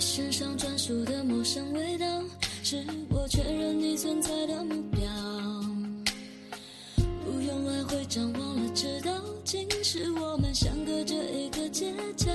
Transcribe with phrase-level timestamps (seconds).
[0.00, 2.06] 身上专属的陌生味道，
[2.62, 5.02] 是我确认你存在的目标。
[7.22, 9.12] 不用来回张望了，知道
[9.44, 12.30] 竟是我们相隔着一个街角。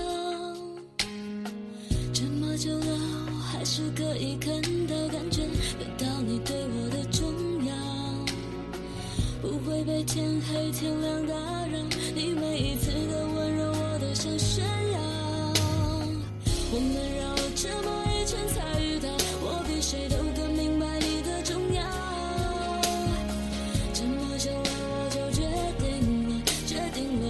[2.13, 5.41] 这么久了，我还是可以看到、感觉
[5.79, 7.73] 得到你对我的重要。
[9.41, 11.79] 不会被天黑天亮打扰，
[12.13, 14.63] 你每一次的温柔我都想炫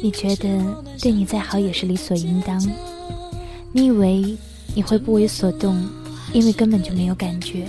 [0.00, 2.60] 你觉得对你再好也是理所应当。
[3.72, 4.36] 你以为
[4.74, 5.88] 你会不为所动，
[6.32, 7.66] 因为根本就没有感觉。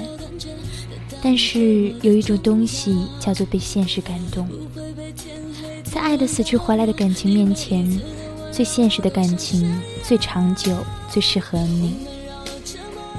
[1.21, 4.47] 但是有一种东西叫做被现实感动，
[5.83, 7.99] 在爱的死去活来的感情面前，
[8.51, 10.71] 最现实的感情最长久，
[11.09, 11.95] 最适合你。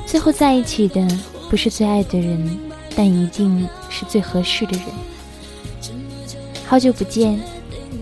[0.06, 1.06] 最后在一起的
[1.50, 2.58] 不是最爱的人，
[2.96, 4.86] 但一定是最合适的人。
[6.66, 7.38] 好久不见，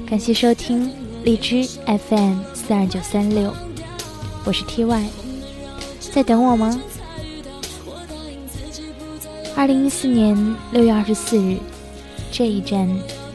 [0.08, 0.90] 感谢收听
[1.22, 3.52] 荔枝 FM 四二九三六，
[4.42, 5.04] 我是 TY，
[6.00, 6.80] 在等我吗？
[9.54, 11.58] 二零一四年六月二十四日，
[12.32, 12.88] 这一站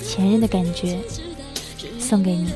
[0.03, 0.97] 前任的感觉
[1.99, 2.51] 送给你。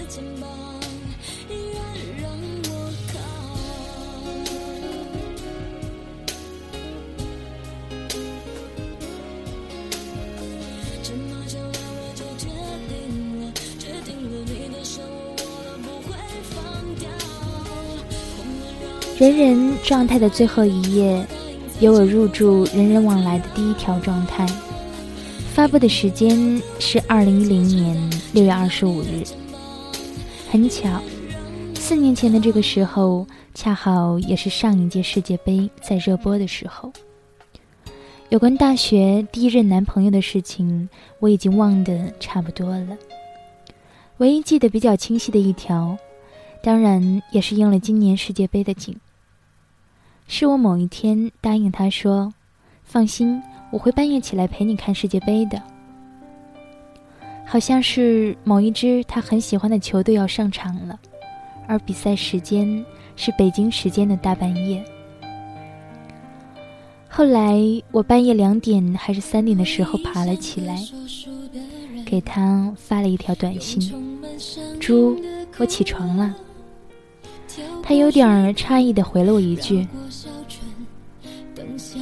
[19.19, 21.25] 人人状态的最后一页，
[21.79, 24.45] 有我入驻人人往来的第一条状态。
[25.55, 29.23] 发布的时间是二零一零年六月二十五日。
[30.51, 31.01] 很巧，
[31.73, 36.93] 四年前的这个时候，恰好也是上一届世界杯在热播的时候。
[38.29, 40.87] 有关大学第一任男朋友的事情，
[41.19, 42.95] 我已经忘得差不多了。
[44.17, 45.97] 唯一记得比较清晰的一条，
[46.61, 48.95] 当然也是应了今年世界杯的景。
[50.27, 52.33] 是我某一天答应他说
[52.83, 55.61] ：“放心，我会半夜起来陪你看世界杯的。”
[57.45, 60.99] 好像是某一支他很喜欢的球队要上场了，
[61.65, 62.85] 而比赛时间
[63.15, 64.83] 是北京时间的大半夜。
[67.07, 67.57] 后来
[67.91, 70.77] 我半夜两点还是三点的时候爬了起来，
[72.05, 73.81] 给他发了一条短信
[74.77, 75.17] ：“猪，
[75.57, 76.35] 我起床了。”
[77.87, 79.87] 他有点儿诧异的回了我一句：“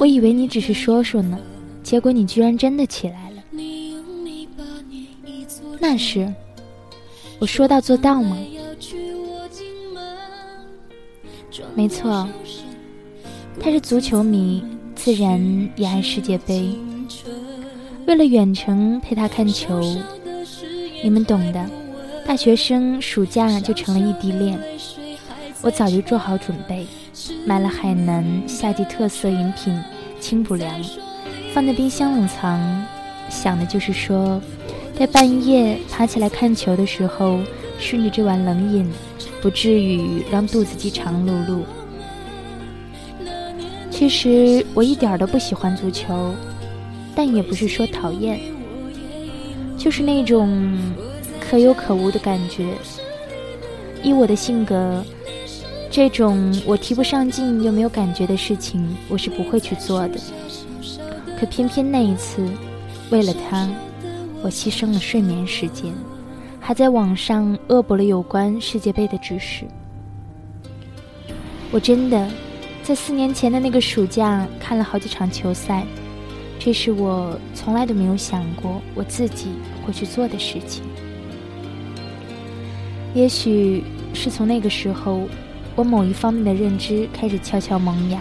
[0.00, 1.38] 我以为你只是说说呢，
[1.84, 3.36] 结果你居然真的起来了。”
[5.78, 6.34] 那是，
[7.38, 8.36] 我说到做到吗？
[11.76, 12.28] 没错，
[13.60, 14.64] 他是足球迷。
[14.96, 16.74] 自然也爱世界杯。
[18.08, 19.80] 为了远程陪他看球，
[21.04, 21.64] 你们懂的。
[22.26, 24.58] 大学生暑假就成了异地恋。
[25.66, 26.86] 我早就做好准备，
[27.44, 29.76] 买了海南夏季特色饮品
[30.20, 30.72] 清补凉，
[31.52, 32.84] 放在冰箱冷藏，
[33.28, 34.40] 想的就是说，
[34.96, 37.40] 在半夜爬起来看球的时候，
[37.80, 38.88] 顺着这碗冷饮，
[39.42, 41.58] 不至于让肚子饥肠辘辘。
[43.90, 46.32] 其实我一点都不喜欢足球，
[47.12, 48.38] 但也不是说讨厌，
[49.76, 50.78] 就是那种
[51.40, 52.68] 可有可无的感觉。
[54.04, 55.02] 以我的性格，
[55.96, 60.20] 这种我提不上劲又没有感觉的事情，我是不会去做的。
[61.40, 62.46] 可偏偏那一次，
[63.08, 63.66] 为了他，
[64.42, 65.94] 我牺牲了睡眠时间，
[66.60, 69.64] 还在网上恶补了有关世界杯的知识。
[71.72, 72.28] 我真的。
[72.82, 75.82] 在四年前的那个暑假，看了好几场球赛，
[76.58, 79.46] 这是我从来都没有想过我自己
[79.82, 80.82] 会去做的事情。
[83.14, 83.82] 也许
[84.12, 85.22] 是从那个时候，
[85.76, 88.20] 我某一方面的认知开始悄悄萌芽。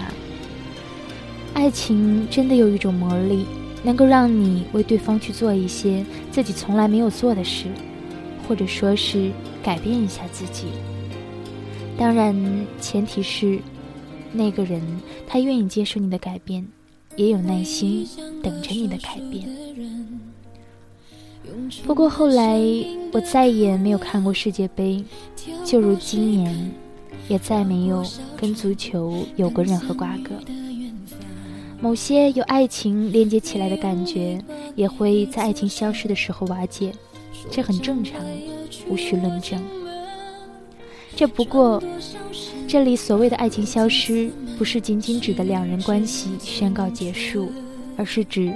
[1.53, 3.45] 爱情真的有一种魔力，
[3.81, 7.65] 能够让你为对方去做一些自己从来没有做的事，
[8.47, 9.31] 或者说是
[9.63, 10.65] 改变一下自己。
[11.97, 12.35] 当然，
[12.79, 13.59] 前提是。
[14.37, 14.81] 那个人
[15.25, 16.67] 他愿意接受你的改变，
[17.15, 18.05] 也有耐心
[18.43, 19.47] 等着你的改变。
[21.85, 22.59] 不过后来
[23.13, 25.01] 我再也没有看过世界杯，
[25.63, 26.69] 就如今年，
[27.27, 28.05] 也再没有
[28.37, 30.31] 跟足球有过任何瓜葛。
[31.81, 34.41] 某些有爱情连接起来的感觉，
[34.75, 36.91] 也会在爱情消失的时候瓦解，
[37.51, 38.19] 这很正常，
[38.87, 39.61] 无需论证。
[41.15, 41.81] 这不过，
[42.67, 47.51] 这里所谓的爱情消失，不是仅仅指的两人关系宣告结束，
[47.97, 48.53] 而是指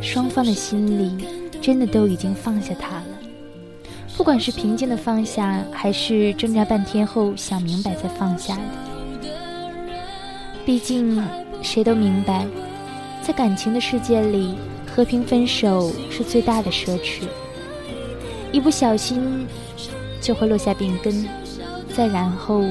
[0.00, 1.24] 双方的心里
[1.60, 3.17] 真的都已经放下他了。
[4.18, 8.62] 不管是平静的放下，还是挣扎半天后想明白再放下的。
[10.66, 11.24] 毕竟，
[11.62, 12.44] 谁都明白，
[13.22, 14.56] 在感情的世界里，
[14.92, 17.28] 和平分手是最大的奢侈。
[18.50, 19.46] 一不小心，
[20.20, 21.24] 就会落下病根。
[21.94, 22.64] 再然后，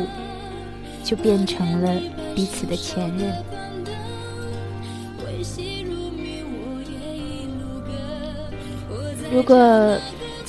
[1.01, 1.89] 就变成了
[2.35, 3.33] 彼此的前任。
[9.33, 9.97] 如果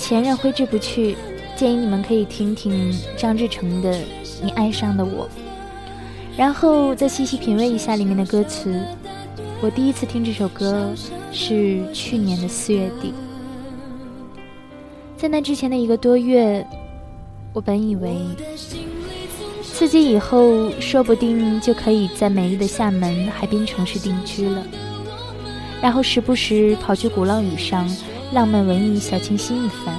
[0.08, 1.14] 前任挥之不去，
[1.54, 3.92] 建议你们可以听听张志成的
[4.42, 5.26] 《你爱上的我》，
[6.34, 8.82] 然后再细细品味一下里面的歌词。
[9.60, 10.94] 我第一次听这首歌
[11.30, 13.12] 是去年的四月底，
[15.14, 16.66] 在那之前的一个多月。
[17.52, 18.16] 我本以为
[19.62, 24.64] 自己以后说不定就可以在美丽的厦门海滨城市定居了，
[25.82, 27.86] 然后时不时跑去鼓浪屿上
[28.32, 29.94] 浪漫文艺小清新一番。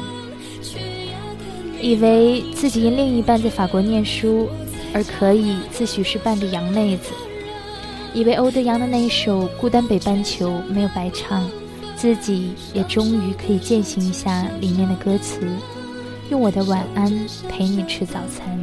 [1.81, 4.49] 以为自己因另一半在法国念书
[4.93, 7.11] 而可以自诩是半个洋妹子，
[8.13, 11.49] 以为欧德阳的那一首《孤单北半球》没有白唱，
[11.95, 15.39] 自己也终于可以践行一下里面的歌词。
[16.29, 17.09] 用我的晚安
[17.47, 18.59] 陪你吃早餐，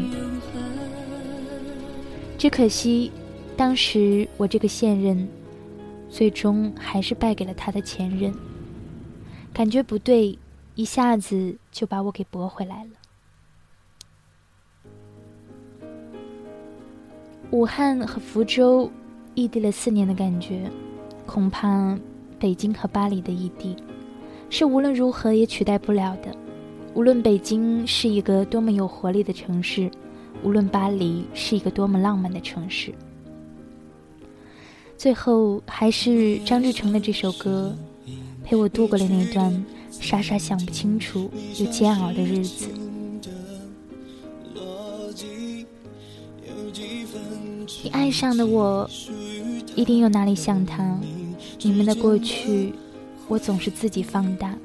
[2.37, 3.11] 只可惜，
[3.57, 5.27] 当时我这个现任，
[6.11, 8.33] 最终还是败给了他的前任。
[9.57, 10.39] 感觉不对，
[10.75, 12.91] 一下子就把我给驳回来了。
[17.53, 18.91] 武汉和福州
[19.35, 20.71] 异地了四年的感觉，
[21.25, 21.99] 恐怕
[22.39, 23.75] 北京和巴黎的异地，
[24.51, 26.37] 是无论如何也取代不了的。
[26.93, 29.91] 无论北京是一个多么有活力的城市，
[30.43, 32.93] 无论巴黎是一个多么浪漫的城市，
[34.99, 37.75] 最后还是张志成的这首歌，
[38.47, 41.29] 陪我度过了那段傻傻想不清楚
[41.59, 42.69] 又煎熬的日子。
[47.83, 48.89] 你爱上的我，
[49.75, 50.97] 一定有哪里像他。
[51.63, 52.73] 你们的过去，
[53.27, 54.57] 我总是自己放大。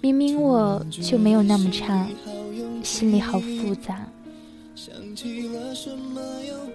[0.00, 2.08] 明明我就没有那么差，
[2.82, 4.08] 心里好复杂。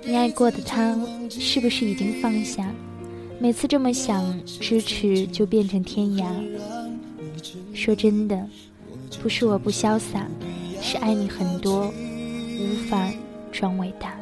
[0.05, 0.97] 你爱过的他，
[1.29, 2.73] 是不是已经放下？
[3.41, 6.27] 每次这么想，咫尺就变成天涯。
[7.73, 8.47] 说真的，
[9.19, 10.27] 不是我不潇洒，
[10.79, 11.91] 是爱你很多，
[12.59, 13.11] 无法
[13.51, 14.15] 装伟大。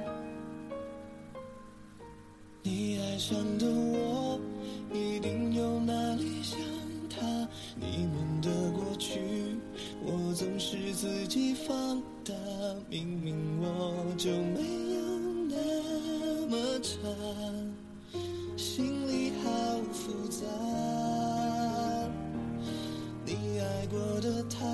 [2.64, 4.40] 你爱上的我，
[4.94, 6.58] 一定有哪里像
[7.10, 7.46] 他。
[7.76, 9.20] 你们的过去，
[10.02, 12.34] 我总是自己放大。
[12.90, 14.79] 明明我就没
[23.90, 24.66] 过的他，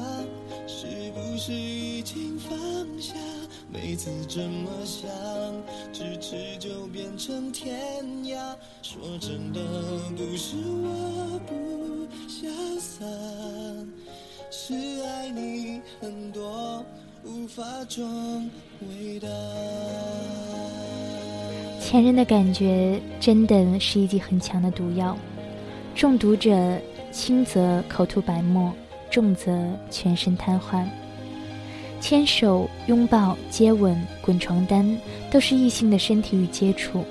[0.68, 2.58] 是不是已经放
[3.00, 3.14] 下？
[3.72, 5.10] 每次这么想，
[5.94, 7.76] 咫尺就变成天
[8.26, 8.38] 涯。
[8.82, 9.60] 说真的，
[10.16, 12.48] 不是我不潇
[12.80, 13.06] 洒，
[14.52, 16.84] 是爱你很多，
[17.24, 18.50] 无法装
[18.82, 19.28] 伟大。
[21.82, 25.18] 前任的感觉真的是一剂很强的毒药，
[25.94, 26.80] 中毒者
[27.12, 28.74] 轻则口吐白沫，
[29.16, 30.84] 重则全身瘫痪。
[32.02, 34.86] 牵手、拥抱、接吻、滚床单，
[35.32, 37.06] 都是异性的身体与接触。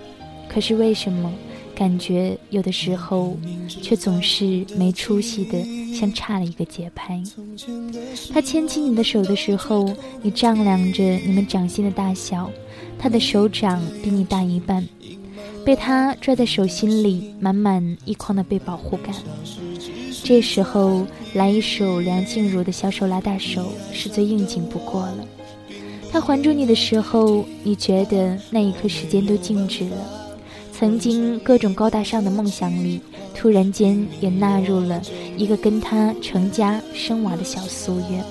[0.46, 1.32] 可是为什么
[1.74, 3.34] 感觉有的时候
[3.66, 7.20] 却总是没出息的，像差了一个节拍？
[8.32, 12.50] 他牵起你的手的时候，你丈量着你们掌心的大小，
[12.98, 14.86] 他的手掌比你大一半，
[15.64, 19.14] 被他拽在手心里，满满一筐的被保护感。
[20.24, 25.18] 这时候来一首梁静茹的小手拉大手是最应景不过了。
[26.10, 29.96] 他环住你的时候，你觉得那一刻时间都静止了。
[30.72, 33.02] 曾经各种高大上的梦想里，
[33.34, 35.02] 突然间也纳入了
[35.36, 38.24] 一个跟他成家生娃的小夙愿。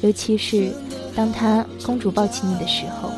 [0.00, 0.72] 尤其是
[1.14, 3.08] 当他公主抱起你的时候。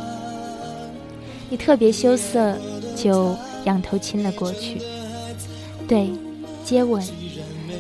[1.49, 2.55] 你特别羞涩，
[2.95, 3.35] 就
[3.65, 4.83] 仰头亲了过去。
[5.89, 6.11] 对，
[6.67, 7.03] 接吻。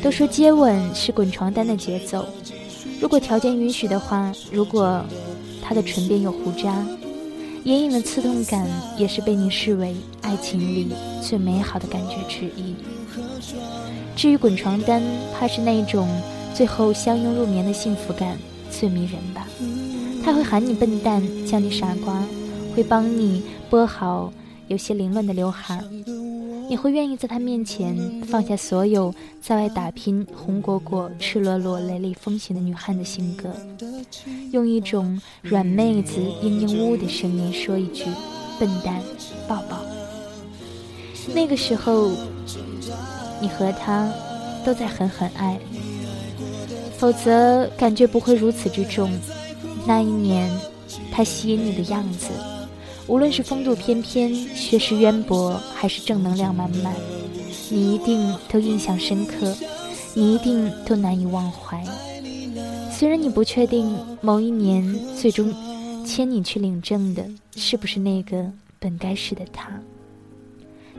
[0.04, 2.26] 都说接吻是滚床单的节奏。
[3.00, 5.02] 如果条件允许的话，如果
[5.62, 6.86] 他的唇边有胡渣，
[7.64, 8.68] 隐隐的刺痛感
[8.98, 10.92] 也是被你视为爱情里
[11.22, 12.74] 最美好的感觉之一。
[14.14, 16.06] 至于滚床单，怕是那一种
[16.52, 18.36] 最后相拥入眠的幸福感
[18.70, 19.48] 最迷人吧。
[20.22, 22.22] 他会喊你笨蛋，叫你傻瓜，
[22.76, 24.30] 会帮你拨好
[24.68, 25.82] 有些凌乱的刘海。
[26.68, 33.54] 你会愿意在他面前放下所有在外打拼、红果果、赤裸裸、雷厉风行的女汉子性格，
[34.50, 38.04] 用一种软妹子嘤嘤呜的声音说一句
[38.58, 39.00] “笨蛋，
[39.46, 39.78] 抱抱”。
[41.34, 42.10] 那个时候，
[43.40, 44.12] 你和他
[44.64, 45.58] 都在狠狠爱，
[46.96, 49.10] 否则感觉不会如此之重。
[49.86, 50.50] 那一年，
[51.12, 52.28] 他吸引你的样子。
[53.06, 56.94] 无论是风度翩翩、学识渊博，还是正能量满满，
[57.70, 59.54] 你一定都印象深刻，
[60.14, 61.84] 你一定都难以忘怀。
[62.90, 64.82] 虽然你不确定某一年
[65.14, 65.52] 最终
[66.04, 69.68] 牵你去领证的是不是那个本该是的他，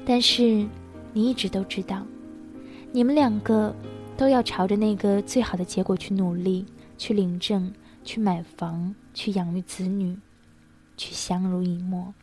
[0.06, 0.66] 但是
[1.12, 2.06] 你一直都知道，
[2.92, 3.76] 你们两个
[4.16, 6.66] 都要朝着那个最好的结果去努力，
[7.00, 10.16] 去领证，去买房，去养育子女。
[10.98, 12.14] 去相濡以沫，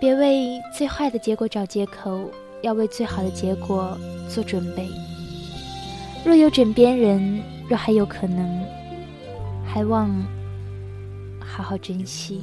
[0.00, 2.30] 别为最坏的结果找借口，
[2.62, 3.96] 要为最好的结果
[4.28, 4.88] 做准备。
[6.24, 8.64] 若有枕边人，若还有可能，
[9.66, 10.10] 还望
[11.40, 12.42] 好好珍惜。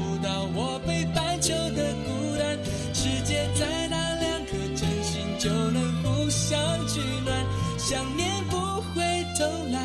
[0.53, 2.59] 我北半球的孤单，
[2.93, 7.45] 世界再大两颗真心就能互相取暖，
[7.77, 8.57] 想念不
[8.93, 9.81] 会偷懒，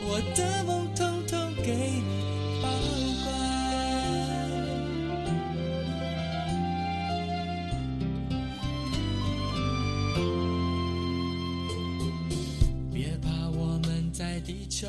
[0.00, 2.02] 我的梦统统给你
[2.62, 2.68] 保
[3.24, 3.30] 管。
[12.92, 14.88] 别怕，我们在地球。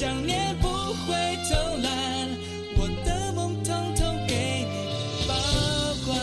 [0.00, 1.14] 想念不会
[1.46, 1.90] 偷懒
[2.78, 4.74] 我的梦通通给你
[5.28, 5.34] 保
[6.06, 6.16] 管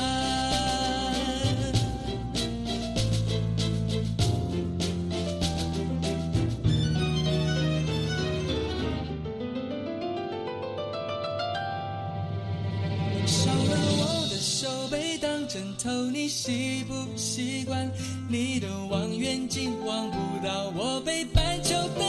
[13.28, 17.88] 少了我的手背当枕头你习不习惯？
[18.28, 22.07] 你的望远镜望不到我北半球的